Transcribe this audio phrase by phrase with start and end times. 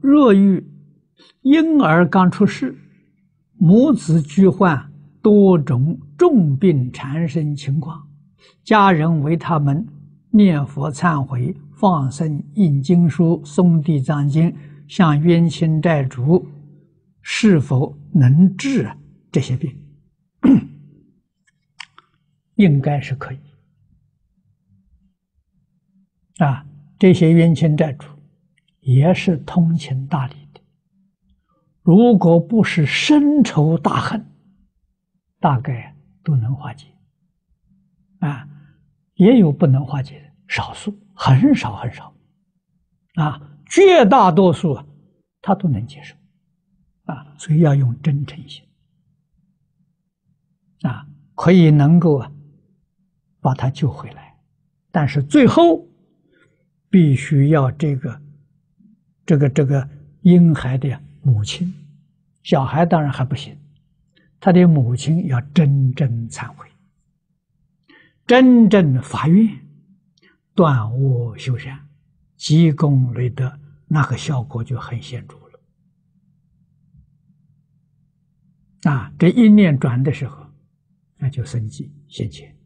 [0.00, 0.64] 若遇
[1.42, 2.76] 婴儿刚出世，
[3.56, 4.90] 母子俱患
[5.20, 8.08] 多种重病缠身情况，
[8.64, 9.86] 家人为他们
[10.30, 14.54] 念佛忏悔、放生、印经书、诵地藏经，
[14.86, 16.46] 向冤亲债主，
[17.20, 18.88] 是否能治
[19.32, 19.76] 这些病？
[22.56, 23.38] 应该是可以。
[26.38, 26.64] 啊，
[26.98, 28.06] 这些冤亲债主
[28.88, 30.62] 也是通情达理的，
[31.82, 34.24] 如果不是深仇大恨，
[35.38, 36.86] 大概都能化解。
[38.20, 38.48] 啊，
[39.12, 42.14] 也有不能化解的，少数，很少很少。
[43.16, 44.86] 啊，绝大多数啊，
[45.42, 46.16] 他都能接受。
[47.04, 48.64] 啊，所以要用真诚心。
[50.80, 52.32] 啊，可以能够啊，
[53.42, 54.34] 把他救回来，
[54.90, 55.86] 但是最后。
[56.90, 58.18] 必须要这个，
[59.28, 59.86] 这个这个
[60.22, 61.74] 婴孩的母亲，
[62.42, 63.54] 小孩当然还不行，
[64.40, 66.66] 他的母亲要真正忏悔，
[68.26, 69.46] 真正发愿，
[70.54, 71.78] 断恶修善，
[72.38, 73.52] 积功累德，
[73.86, 75.60] 那个效果就很显著了。
[78.90, 80.46] 啊，这一念转的时候，
[81.18, 82.56] 那就生机现前。